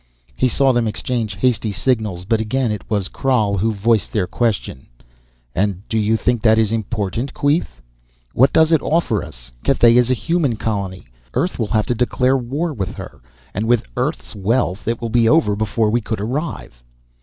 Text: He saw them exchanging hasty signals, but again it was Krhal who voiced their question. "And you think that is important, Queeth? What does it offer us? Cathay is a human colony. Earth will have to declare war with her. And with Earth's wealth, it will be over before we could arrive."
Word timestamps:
He 0.35 0.49
saw 0.49 0.73
them 0.73 0.87
exchanging 0.87 1.41
hasty 1.41 1.71
signals, 1.71 2.25
but 2.25 2.41
again 2.41 2.71
it 2.71 2.89
was 2.89 3.07
Krhal 3.07 3.59
who 3.59 3.71
voiced 3.71 4.11
their 4.11 4.25
question. 4.25 4.87
"And 5.53 5.83
you 5.91 6.17
think 6.17 6.41
that 6.41 6.57
is 6.57 6.71
important, 6.71 7.35
Queeth? 7.35 7.83
What 8.33 8.51
does 8.51 8.71
it 8.71 8.81
offer 8.81 9.23
us? 9.23 9.51
Cathay 9.63 9.97
is 9.97 10.09
a 10.09 10.15
human 10.15 10.55
colony. 10.55 11.05
Earth 11.35 11.59
will 11.59 11.67
have 11.67 11.85
to 11.85 11.93
declare 11.93 12.35
war 12.35 12.73
with 12.73 12.95
her. 12.95 13.21
And 13.53 13.67
with 13.67 13.85
Earth's 13.95 14.33
wealth, 14.33 14.87
it 14.87 14.99
will 15.01 15.09
be 15.11 15.29
over 15.29 15.55
before 15.55 15.91
we 15.91 16.01
could 16.01 16.19
arrive." 16.19 16.83